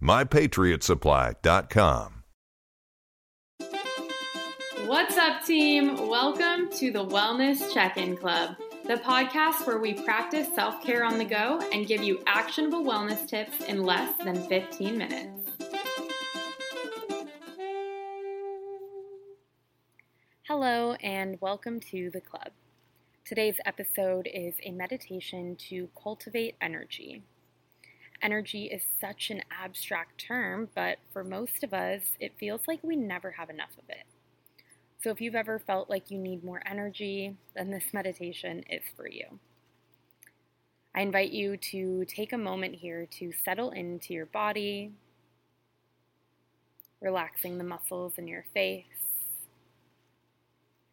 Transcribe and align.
mypatriotsupply.com. 0.00 2.22
What's 4.86 5.16
up, 5.16 5.44
team? 5.44 6.08
Welcome 6.08 6.70
to 6.76 6.92
the 6.92 7.04
Wellness 7.04 7.74
Check 7.74 7.96
In 7.96 8.16
Club, 8.16 8.54
the 8.86 8.94
podcast 8.94 9.66
where 9.66 9.78
we 9.78 9.94
practice 9.94 10.46
self 10.54 10.80
care 10.82 11.02
on 11.02 11.18
the 11.18 11.24
go 11.24 11.60
and 11.72 11.88
give 11.88 12.02
you 12.02 12.22
actionable 12.26 12.84
wellness 12.84 13.28
tips 13.28 13.64
in 13.64 13.82
less 13.82 14.16
than 14.18 14.36
15 14.48 14.96
minutes. 14.96 15.50
Hello, 20.46 20.92
and 21.02 21.40
welcome 21.40 21.80
to 21.80 22.08
the 22.10 22.20
club. 22.20 22.52
Today's 23.24 23.56
episode 23.66 24.28
is 24.32 24.54
a 24.62 24.70
meditation 24.70 25.56
to 25.68 25.88
cultivate 26.00 26.54
energy. 26.60 27.24
Energy 28.22 28.66
is 28.66 28.82
such 29.00 29.30
an 29.30 29.42
abstract 29.50 30.18
term, 30.18 30.68
but 30.74 30.98
for 31.12 31.22
most 31.22 31.62
of 31.62 31.74
us, 31.74 32.02
it 32.18 32.38
feels 32.38 32.62
like 32.66 32.80
we 32.82 32.96
never 32.96 33.32
have 33.32 33.50
enough 33.50 33.76
of 33.78 33.88
it. 33.88 34.04
So 35.02 35.10
if 35.10 35.20
you've 35.20 35.34
ever 35.34 35.58
felt 35.58 35.90
like 35.90 36.10
you 36.10 36.18
need 36.18 36.42
more 36.42 36.62
energy, 36.66 37.36
then 37.54 37.70
this 37.70 37.92
meditation 37.92 38.64
is 38.70 38.82
for 38.96 39.08
you. 39.08 39.38
I 40.94 41.02
invite 41.02 41.30
you 41.30 41.58
to 41.58 42.06
take 42.06 42.32
a 42.32 42.38
moment 42.38 42.76
here 42.76 43.06
to 43.18 43.30
settle 43.44 43.70
into 43.70 44.14
your 44.14 44.24
body, 44.26 44.92
relaxing 47.02 47.58
the 47.58 47.64
muscles 47.64 48.14
in 48.16 48.26
your 48.26 48.46
face. 48.54 48.84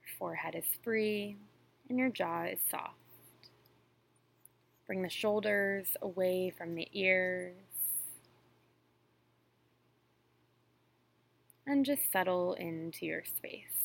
Your 0.02 0.18
forehead 0.20 0.56
is 0.56 0.66
free 0.84 1.38
and 1.90 1.98
your 1.98 2.10
jaw 2.10 2.44
is 2.44 2.60
soft. 2.70 3.03
Bring 4.86 5.02
the 5.02 5.10
shoulders 5.10 5.96
away 6.02 6.54
from 6.58 6.76
the 6.76 6.88
ears. 6.92 7.56
And 11.66 11.86
just 11.86 12.12
settle 12.12 12.54
into 12.54 13.06
your 13.06 13.24
space. 13.24 13.84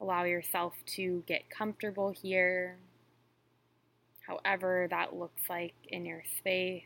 Allow 0.00 0.24
yourself 0.24 0.74
to 0.96 1.22
get 1.26 1.50
comfortable 1.50 2.10
here, 2.10 2.78
however 4.26 4.86
that 4.90 5.14
looks 5.14 5.42
like 5.48 5.74
in 5.88 6.04
your 6.04 6.22
space. 6.38 6.84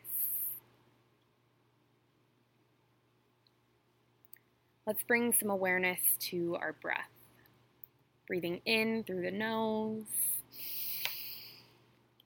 Let's 4.87 5.03
bring 5.05 5.33
some 5.33 5.51
awareness 5.51 6.01
to 6.31 6.57
our 6.61 6.73
breath. 6.73 7.12
Breathing 8.27 8.61
in 8.65 9.05
through 9.05 9.23
the 9.23 9.31
nose 9.31 10.05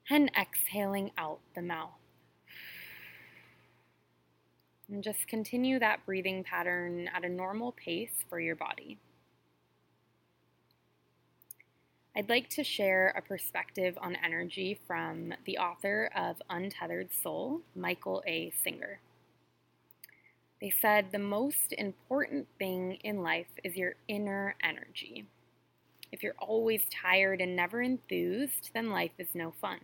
and 0.09 0.31
exhaling 0.39 1.11
out 1.17 1.39
the 1.55 1.61
mouth. 1.61 1.91
And 4.89 5.03
just 5.03 5.27
continue 5.27 5.79
that 5.79 6.05
breathing 6.05 6.43
pattern 6.43 7.09
at 7.13 7.25
a 7.25 7.29
normal 7.29 7.73
pace 7.73 8.23
for 8.29 8.39
your 8.39 8.55
body. 8.55 8.97
I'd 12.15 12.29
like 12.29 12.49
to 12.51 12.63
share 12.63 13.13
a 13.15 13.21
perspective 13.21 13.95
on 14.01 14.15
energy 14.23 14.79
from 14.87 15.33
the 15.45 15.59
author 15.59 16.09
of 16.15 16.41
Untethered 16.49 17.09
Soul, 17.13 17.61
Michael 17.75 18.23
A. 18.25 18.51
Singer. 18.63 19.01
They 20.59 20.71
said 20.71 21.11
the 21.11 21.19
most 21.19 21.73
important 21.77 22.47
thing 22.57 22.97
in 23.03 23.21
life 23.21 23.51
is 23.63 23.75
your 23.75 23.95
inner 24.07 24.55
energy. 24.63 25.25
If 26.11 26.23
you're 26.23 26.35
always 26.39 26.81
tired 26.89 27.41
and 27.41 27.55
never 27.55 27.81
enthused, 27.81 28.71
then 28.73 28.89
life 28.89 29.11
is 29.17 29.29
no 29.33 29.53
fun. 29.59 29.79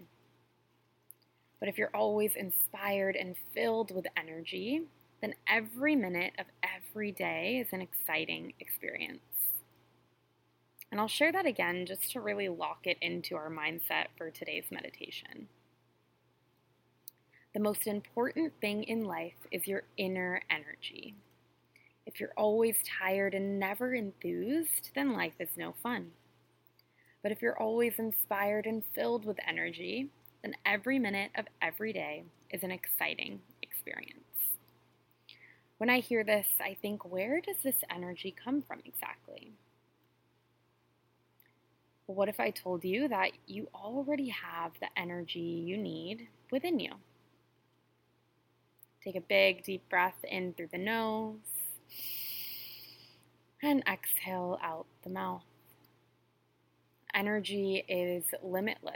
But 1.60 1.70
if 1.70 1.78
you're 1.78 1.92
always 1.94 2.36
inspired 2.36 3.16
and 3.16 3.36
filled 3.54 3.94
with 3.96 4.06
energy, 4.18 4.84
then 5.22 5.34
every 5.48 5.96
minute 5.96 6.34
of 6.38 6.46
every 6.62 7.12
day 7.12 7.58
is 7.66 7.72
an 7.72 7.82
exciting 7.82 8.54
experience. 8.60 9.22
And 10.92 11.00
I'll 11.00 11.08
share 11.08 11.32
that 11.32 11.46
again 11.46 11.86
just 11.86 12.12
to 12.12 12.20
really 12.20 12.50
lock 12.50 12.82
it 12.86 12.98
into 13.02 13.36
our 13.36 13.50
mindset 13.50 14.08
for 14.18 14.30
today's 14.30 14.66
meditation. 14.70 15.48
The 17.54 17.60
most 17.60 17.88
important 17.88 18.54
thing 18.62 18.84
in 18.84 19.06
life 19.06 19.48
is 19.52 19.68
your 19.68 19.84
inner 19.98 20.42
energy. 20.50 21.16
If 22.06 22.20
you're 22.20 22.34
always 22.36 22.78
tired 22.84 23.34
and 23.34 23.60
never 23.60 23.94
enthused, 23.94 24.92
then 24.94 25.14
life 25.14 25.36
is 25.40 25.50
no 25.56 25.74
fun. 25.82 26.12
But 27.22 27.32
if 27.32 27.42
you're 27.42 27.58
always 27.58 27.94
inspired 27.98 28.66
and 28.66 28.84
filled 28.94 29.26
with 29.26 29.38
energy, 29.48 30.10
then 30.42 30.56
every 30.66 31.00
minute 31.00 31.32
of 31.36 31.46
every 31.62 31.94
day 31.94 32.24
is 32.50 32.64
an 32.64 32.72
exciting 32.72 33.40
experience. 33.62 34.20
When 35.78 35.90
I 35.90 36.00
hear 36.00 36.24
this, 36.24 36.48
I 36.62 36.78
think, 36.82 37.10
where 37.10 37.40
does 37.40 37.58
this 37.64 37.84
energy 37.90 38.36
come 38.44 38.62
from 38.62 38.80
exactly? 38.86 39.54
What 42.08 42.28
if 42.28 42.40
I 42.40 42.52
told 42.52 42.84
you 42.84 43.08
that 43.08 43.32
you 43.48 43.70
already 43.74 44.28
have 44.28 44.74
the 44.82 44.88
energy 44.98 45.40
you 45.40 45.78
need 45.78 46.28
within 46.52 46.80
you? 46.80 46.92
Take 49.02 49.16
a 49.16 49.22
big, 49.22 49.64
deep 49.64 49.88
breath 49.90 50.24
in 50.30 50.54
through 50.54 50.70
the 50.72 50.78
nose 50.78 51.40
and 53.64 53.82
exhale 53.88 54.60
out 54.62 54.86
the 55.04 55.10
mouth. 55.10 55.44
Energy 57.14 57.86
is 57.88 58.24
limitless. 58.44 58.94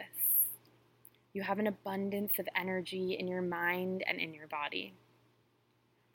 You 1.34 1.42
have 1.44 1.60
an 1.60 1.68
abundance 1.68 2.34
of 2.40 2.48
energy 2.56 3.16
in 3.20 3.28
your 3.28 3.42
mind 3.42 4.04
and 4.08 4.20
in 4.20 4.34
your 4.34 4.48
body. 4.48 4.94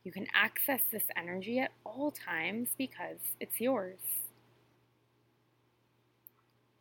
You 0.04 0.12
can 0.12 0.26
access 0.34 0.80
this 0.90 1.04
energy 1.16 1.60
at 1.60 1.70
all 1.84 2.10
times 2.10 2.68
because 2.76 3.18
it's 3.40 3.60
yours. 3.60 4.00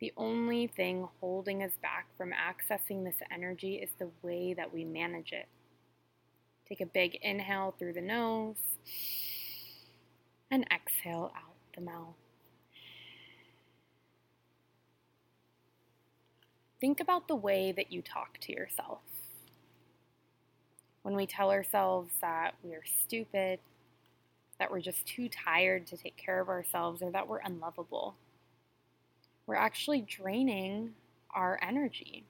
The 0.00 0.12
only 0.16 0.66
thing 0.66 1.06
holding 1.20 1.62
us 1.62 1.70
back 1.80 2.06
from 2.18 2.32
accessing 2.32 3.04
this 3.04 3.14
energy 3.30 3.76
is 3.76 3.90
the 4.00 4.10
way 4.22 4.52
that 4.54 4.74
we 4.74 4.84
manage 4.84 5.32
it. 5.32 5.46
Take 6.68 6.80
a 6.80 6.86
big 6.86 7.18
inhale 7.22 7.76
through 7.78 7.92
the 7.92 8.00
nose 8.00 8.56
and 10.52 10.66
exhale 10.70 11.32
out 11.34 11.54
the 11.74 11.80
mouth. 11.80 12.14
Think 16.78 17.00
about 17.00 17.26
the 17.26 17.34
way 17.34 17.72
that 17.72 17.90
you 17.90 18.02
talk 18.02 18.38
to 18.42 18.52
yourself. 18.52 19.00
When 21.02 21.16
we 21.16 21.26
tell 21.26 21.50
ourselves 21.50 22.12
that 22.20 22.54
we 22.62 22.74
are 22.74 22.84
stupid, 23.02 23.60
that 24.58 24.70
we're 24.70 24.80
just 24.80 25.06
too 25.06 25.28
tired 25.28 25.86
to 25.86 25.96
take 25.96 26.16
care 26.16 26.40
of 26.40 26.48
ourselves, 26.48 27.02
or 27.02 27.10
that 27.10 27.26
we're 27.26 27.38
unlovable, 27.38 28.14
we're 29.46 29.54
actually 29.54 30.02
draining 30.02 30.92
our 31.34 31.58
energy. 31.62 32.24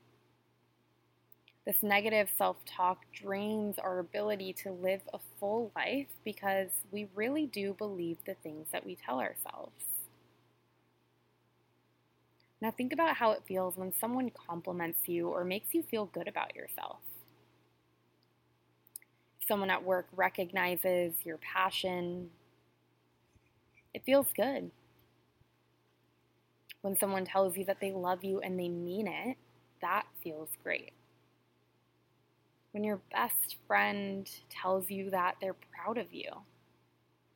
This 1.65 1.83
negative 1.83 2.31
self 2.39 2.65
talk 2.65 3.05
drains 3.13 3.77
our 3.77 3.99
ability 3.99 4.53
to 4.63 4.71
live 4.71 5.01
a 5.13 5.19
full 5.41 5.73
life 5.75 6.07
because 6.25 6.71
we 6.93 7.09
really 7.17 7.47
do 7.47 7.75
believe 7.75 8.19
the 8.25 8.35
things 8.35 8.69
that 8.71 8.87
we 8.87 8.95
tell 8.95 9.19
ourselves. 9.21 9.85
Now, 12.63 12.71
think 12.71 12.95
about 12.95 13.17
how 13.17 13.33
it 13.33 13.45
feels 13.47 13.77
when 13.77 13.93
someone 13.93 14.31
compliments 14.31 15.07
you 15.07 15.29
or 15.29 15.45
makes 15.45 15.75
you 15.75 15.83
feel 15.83 16.07
good 16.07 16.29
about 16.29 16.57
yourself. 16.57 17.01
Someone 19.47 19.69
at 19.71 19.85
work 19.85 20.07
recognizes 20.17 21.13
your 21.25 21.37
passion. 21.39 22.31
It 23.95 24.05
feels 24.05 24.33
good. 24.35 24.71
When 26.83 26.97
someone 26.99 27.25
tells 27.25 27.57
you 27.57 27.65
that 27.65 27.81
they 27.81 27.93
love 27.93 28.25
you 28.25 28.41
and 28.41 28.59
they 28.59 28.69
mean 28.69 29.09
it, 29.09 29.37
that 29.81 30.07
feels 30.23 30.51
great. 30.63 30.93
When 32.73 32.85
your 32.85 33.01
best 33.13 33.57
friend 33.67 34.29
tells 34.51 34.91
you 34.91 35.11
that 35.11 35.37
they're 35.41 35.55
proud 35.55 35.99
of 35.99 36.13
you, 36.13 36.31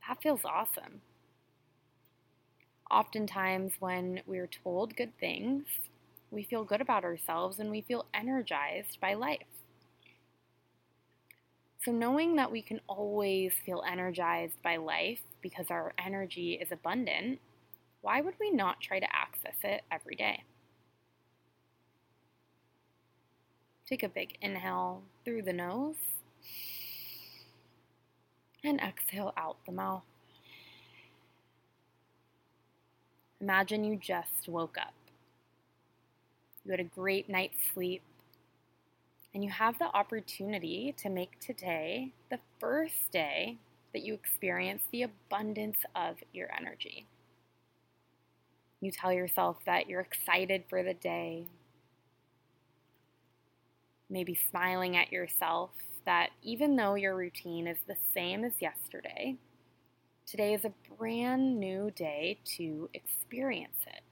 that 0.07 0.23
feels 0.23 0.45
awesome. 0.45 1.03
Oftentimes, 2.91 3.73
when 3.81 4.23
we're 4.27 4.47
told 4.49 4.97
good 4.97 5.17
things, 5.19 5.67
we 6.31 6.43
feel 6.45 6.65
good 6.65 6.81
about 6.81 7.05
ourselves 7.05 7.59
and 7.59 7.71
we 7.71 7.83
feel 7.83 8.07
energized 8.15 9.01
by 9.01 9.15
life. 9.15 9.43
So, 11.85 11.93
knowing 11.93 12.37
that 12.37 12.51
we 12.53 12.63
can 12.63 12.81
always 12.89 13.53
feel 13.65 13.83
energized 13.87 14.61
by 14.63 14.77
life 14.77 15.23
because 15.41 15.71
our 15.71 15.95
energy 15.99 16.55
is 16.55 16.73
abundant, 16.73 17.41
why 18.03 18.21
would 18.21 18.35
we 18.41 18.51
not 18.51 18.81
try 18.81 19.01
to 19.01 19.15
access 19.15 19.57
it 19.63 19.83
every 19.91 20.17
day? 20.17 20.45
Take 23.89 24.03
a 24.03 24.09
big 24.09 24.37
inhale 24.43 25.03
through 25.25 25.43
the 25.43 25.53
nose 25.53 25.95
and 28.65 28.81
exhale 28.81 29.33
out 29.37 29.59
the 29.65 29.71
mouth. 29.71 30.03
Imagine 33.41 33.85
you 33.85 33.97
just 33.97 34.49
woke 34.49 34.77
up. 34.77 34.95
You 36.65 36.73
had 36.73 36.81
a 36.81 36.85
great 36.85 37.29
night's 37.29 37.59
sleep, 37.73 38.03
and 39.33 39.45
you 39.45 39.51
have 39.51 39.79
the 39.79 39.95
opportunity 39.95 40.93
to 40.99 41.09
make 41.09 41.39
today 41.39 42.11
the 42.29 42.41
first 42.59 43.13
day 43.13 43.59
that 43.93 44.03
you 44.03 44.15
experience 44.15 44.83
the 44.91 45.05
abundance 45.05 45.79
of 45.95 46.17
your 46.33 46.49
energy. 46.59 47.07
You 48.81 48.91
tell 48.91 49.13
yourself 49.13 49.59
that 49.65 49.89
you're 49.89 50.01
excited 50.01 50.65
for 50.69 50.83
the 50.83 50.95
day, 50.95 51.47
maybe 54.09 54.39
smiling 54.51 54.97
at 54.97 55.13
yourself 55.13 55.71
that 56.05 56.31
even 56.43 56.77
though 56.77 56.95
your 56.95 57.17
routine 57.17 57.67
is 57.67 57.79
the 57.87 57.97
same 58.15 58.45
as 58.45 58.61
yesterday, 58.61 59.37
today 60.27 60.55
is 60.55 60.65
a 60.65 60.73
brand 60.97 61.59
new 61.59 61.91
day 61.91 62.39
to 62.45 62.89
experience 62.95 63.79
it. 63.87 64.03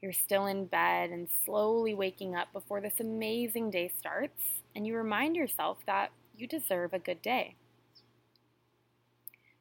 You're 0.00 0.12
still 0.12 0.46
in 0.46 0.66
bed 0.66 1.10
and 1.10 1.28
slowly 1.44 1.94
waking 1.94 2.36
up 2.36 2.52
before 2.52 2.80
this 2.80 3.00
amazing 3.00 3.70
day 3.70 3.90
starts, 3.98 4.62
and 4.74 4.86
you 4.86 4.94
remind 4.94 5.34
yourself 5.34 5.78
that 5.86 6.12
you 6.36 6.46
deserve 6.46 6.92
a 6.92 6.98
good 6.98 7.22
day. 7.22 7.56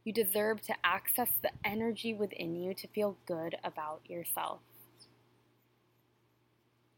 You 0.03 0.13
deserve 0.13 0.61
to 0.63 0.75
access 0.83 1.31
the 1.41 1.49
energy 1.63 2.13
within 2.13 2.55
you 2.55 2.75
to 2.75 2.87
feel 2.87 3.17
good 3.25 3.55
about 3.63 4.01
yourself. 4.07 4.59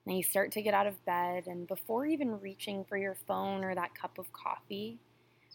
Now 0.07 0.13
you 0.13 0.23
start 0.23 0.53
to 0.53 0.61
get 0.61 0.73
out 0.73 0.87
of 0.87 1.03
bed, 1.03 1.47
and 1.47 1.67
before 1.67 2.05
even 2.05 2.39
reaching 2.39 2.85
for 2.85 2.97
your 2.97 3.17
phone 3.27 3.65
or 3.65 3.75
that 3.75 3.93
cup 3.93 4.17
of 4.17 4.31
coffee, 4.31 4.99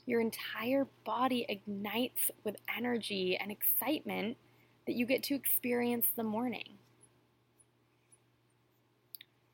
your 0.04 0.20
entire 0.20 0.86
body 1.06 1.46
ignites 1.48 2.30
with 2.44 2.56
energy 2.76 3.38
and 3.40 3.50
excitement 3.50 4.36
that 4.86 4.94
you 4.94 5.06
get 5.06 5.22
to 5.22 5.34
experience 5.34 6.04
the 6.16 6.22
morning. 6.22 6.76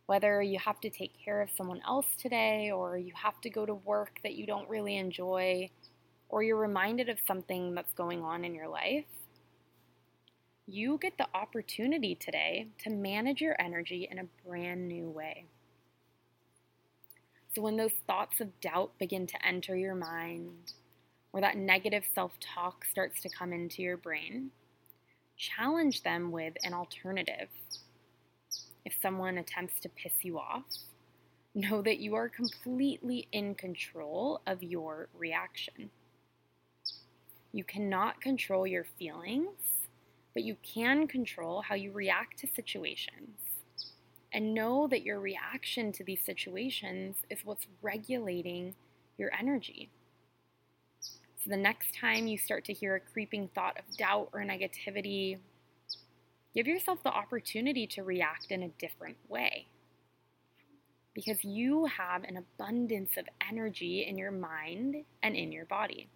Whether 0.07 0.43
you 0.43 0.59
have 0.59 0.81
to 0.81 0.91
take 0.91 1.13
care 1.25 1.43
of 1.43 1.51
someone 1.57 1.81
else 1.87 2.07
today, 2.21 2.73
or 2.73 2.99
you 2.99 3.13
have 3.15 3.41
to 3.43 3.51
go 3.51 3.65
to 3.65 3.75
work 3.75 4.19
that 4.25 4.35
you 4.35 4.47
don't 4.47 4.69
really 4.69 4.97
enjoy, 4.97 5.71
or 6.29 6.43
you're 6.43 6.57
reminded 6.57 7.09
of 7.09 7.19
something 7.25 7.73
that's 7.73 7.93
going 7.93 8.25
on 8.25 8.45
in 8.45 8.53
your 8.53 8.67
life, 8.67 9.05
you 10.71 10.99
get 11.01 11.17
the 11.17 11.27
opportunity 11.35 12.15
today 12.15 12.67
to 12.77 12.91
manage 12.91 13.41
your 13.41 13.57
energy 13.59 14.07
in 14.11 14.19
a 14.19 14.47
brand 14.47 14.87
new 14.87 15.09
way. 15.09 15.47
So, 17.55 17.63
when 17.63 17.79
those 17.79 17.95
thoughts 18.07 18.43
of 18.43 18.61
doubt 18.61 18.93
begin 18.99 19.27
to 19.29 19.47
enter 19.47 19.75
your 19.75 19.95
mind, 19.95 20.75
or 21.33 21.41
that 21.41 21.57
negative 21.57 22.05
self 22.15 22.33
talk 22.41 22.85
starts 22.85 23.23
to 23.23 23.31
come 23.31 23.55
into 23.55 23.81
your 23.81 23.97
brain, 23.97 24.51
challenge 25.39 26.03
them 26.03 26.31
with 26.31 26.53
an 26.63 26.75
alternative. 26.75 27.49
If 28.85 28.95
someone 29.01 29.39
attempts 29.39 29.81
to 29.81 29.89
piss 29.89 30.13
you 30.23 30.39
off, 30.39 30.65
know 31.55 31.81
that 31.81 31.99
you 31.99 32.15
are 32.15 32.29
completely 32.29 33.27
in 33.33 33.55
control 33.55 34.43
of 34.47 34.63
your 34.63 35.09
reaction. 35.17 35.89
You 37.53 37.65
cannot 37.65 38.21
control 38.21 38.67
your 38.67 38.85
feelings 38.99 39.78
but 40.39 40.45
you 40.45 40.57
can 40.63 41.09
control 41.09 41.63
how 41.63 41.75
you 41.75 41.91
react 41.91 42.39
to 42.39 42.47
situations. 42.47 43.41
And 44.33 44.55
know 44.55 44.87
that 44.87 45.03
your 45.03 45.19
reaction 45.19 45.91
to 45.91 46.05
these 46.05 46.21
situations 46.25 47.17
is 47.29 47.41
what's 47.43 47.67
regulating 47.83 48.77
your 49.17 49.33
energy. 49.37 49.91
So 51.03 51.51
the 51.51 51.57
next 51.57 51.93
time 51.93 52.29
you 52.29 52.39
start 52.39 52.65
to 52.67 52.73
hear 52.73 52.95
a 52.95 53.01
creeping 53.01 53.49
thought 53.53 53.81
of 53.81 53.97
doubt 53.97 54.29
or 54.33 54.43
negativity, 54.43 55.39
give 56.55 56.69
yourself 56.69 57.03
the 57.03 57.11
opportunity 57.11 57.89
to 57.89 58.05
react 58.05 58.53
in 58.53 58.63
a 58.63 58.69
different 58.69 59.17
way. 59.29 59.67
Because 61.15 61.43
you 61.43 61.87
have 61.87 62.23
an 62.23 62.37
abundance 62.37 63.17
of 63.17 63.25
energy 63.51 64.07
in 64.09 64.17
your 64.17 64.31
mind 64.31 65.05
and 65.21 65.35
in 65.35 65.51
your 65.51 65.65
body. 65.65 66.07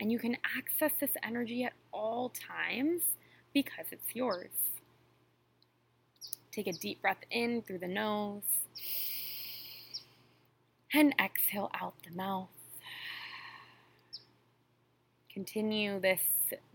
And 0.00 0.12
you 0.12 0.18
can 0.18 0.36
access 0.56 0.92
this 1.00 1.12
energy 1.22 1.64
at 1.64 1.72
all 1.92 2.30
times 2.30 3.02
because 3.54 3.86
it's 3.90 4.14
yours. 4.14 4.50
Take 6.52 6.66
a 6.66 6.72
deep 6.72 7.00
breath 7.02 7.24
in 7.30 7.62
through 7.62 7.78
the 7.78 7.88
nose 7.88 8.42
and 10.92 11.14
exhale 11.22 11.70
out 11.80 11.94
the 12.08 12.14
mouth. 12.14 12.48
Continue 15.32 16.00
this 16.00 16.22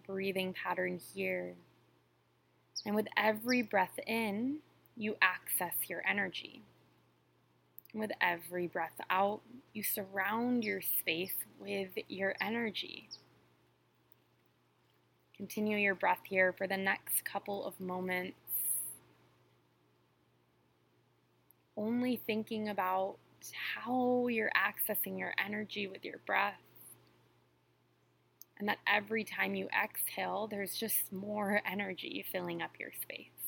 breathing 0.06 0.54
pattern 0.54 1.00
here. 1.14 1.56
And 2.86 2.96
with 2.96 3.08
every 3.18 3.62
breath 3.62 4.00
in, 4.06 4.58
you 4.96 5.16
access 5.22 5.74
your 5.88 6.04
energy. 6.08 6.62
With 7.94 8.12
every 8.22 8.68
breath 8.68 9.00
out, 9.10 9.42
you 9.74 9.84
surround 9.84 10.64
your 10.64 10.82
space 10.82 11.36
with 11.60 11.90
your 12.08 12.36
energy. 12.40 13.10
Continue 15.36 15.78
your 15.78 15.96
breath 15.96 16.22
here 16.24 16.54
for 16.54 16.68
the 16.68 16.78
next 16.78 17.26
couple 17.26 17.66
of 17.66 17.80
moments. 17.80 18.38
Only 21.76 22.22
thinking 22.28 22.70
about 22.70 23.18
how 23.76 24.28
you're 24.28 24.52
accessing 24.56 25.18
your 25.18 25.34
energy 25.44 25.88
with 25.88 26.06
your 26.06 26.20
breath. 26.26 26.62
And 28.60 28.70
that 28.70 28.78
every 28.88 29.24
time 29.24 29.56
you 29.56 29.68
exhale, 29.84 30.48
there's 30.48 30.76
just 30.76 31.12
more 31.12 31.62
energy 31.70 32.24
filling 32.32 32.62
up 32.62 32.72
your 32.80 32.92
space. 33.02 33.41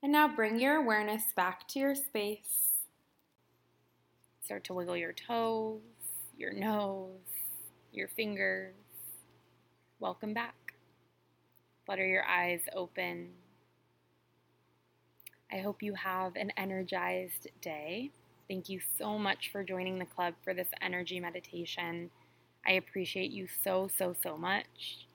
And 0.00 0.12
now 0.12 0.28
bring 0.28 0.60
your 0.60 0.76
awareness 0.76 1.24
back 1.34 1.66
to 1.68 1.80
your 1.80 1.94
space. 1.96 2.68
Start 4.44 4.62
to 4.64 4.74
wiggle 4.74 4.96
your 4.96 5.12
toes, 5.12 5.80
your 6.36 6.52
nose, 6.52 7.10
your 7.92 8.06
fingers. 8.06 8.74
Welcome 9.98 10.34
back. 10.34 10.54
Flutter 11.84 12.06
your 12.06 12.24
eyes 12.24 12.60
open. 12.74 13.30
I 15.52 15.58
hope 15.58 15.82
you 15.82 15.94
have 15.94 16.36
an 16.36 16.52
energized 16.56 17.48
day. 17.60 18.12
Thank 18.48 18.68
you 18.68 18.80
so 18.98 19.18
much 19.18 19.50
for 19.50 19.64
joining 19.64 19.98
the 19.98 20.04
club 20.04 20.34
for 20.44 20.54
this 20.54 20.68
energy 20.80 21.18
meditation. 21.18 22.10
I 22.64 22.72
appreciate 22.72 23.32
you 23.32 23.48
so, 23.64 23.88
so, 23.98 24.14
so 24.22 24.38
much. 24.38 25.08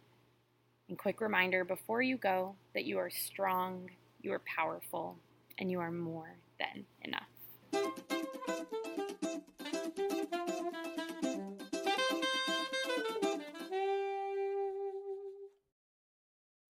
And 0.90 0.98
quick 0.98 1.22
reminder 1.22 1.64
before 1.64 2.02
you 2.02 2.18
go 2.18 2.56
that 2.74 2.84
you 2.84 2.98
are 2.98 3.10
strong, 3.10 3.90
you 4.24 4.32
are 4.32 4.42
powerful, 4.46 5.18
and 5.60 5.70
you 5.70 5.80
are 5.82 5.92
more 5.92 6.38
than 6.58 6.86
enough. 7.02 7.24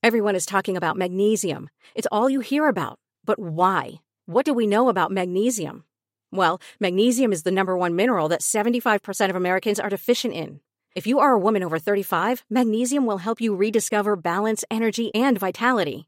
Everyone 0.01 0.35
is 0.35 0.45
talking 0.45 0.75
about 0.75 0.97
magnesium. 0.97 1.69
It's 1.95 2.07
all 2.11 2.29
you 2.29 2.41
hear 2.41 2.67
about. 2.67 2.99
But 3.23 3.39
why? 3.39 4.01
What 4.25 4.45
do 4.45 4.53
we 4.53 4.67
know 4.67 4.89
about 4.89 5.11
magnesium? 5.11 5.85
Well, 6.31 6.59
magnesium 6.79 7.31
is 7.31 7.43
the 7.43 7.51
number 7.51 7.77
one 7.77 7.95
mineral 7.95 8.27
that 8.29 8.41
75% 8.41 9.29
of 9.29 9.35
Americans 9.35 9.79
are 9.79 9.89
deficient 9.89 10.33
in. 10.33 10.59
If 10.95 11.07
you 11.07 11.19
are 11.19 11.31
a 11.31 11.39
woman 11.39 11.63
over 11.63 11.79
35, 11.79 12.43
magnesium 12.49 13.05
will 13.05 13.19
help 13.19 13.39
you 13.39 13.55
rediscover 13.55 14.15
balance, 14.15 14.65
energy, 14.69 15.13
and 15.15 15.39
vitality. 15.39 16.07